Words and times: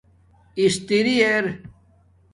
استری 0.61 1.15
اِر 1.25 1.45